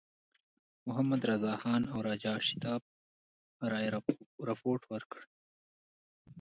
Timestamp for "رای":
3.71-3.85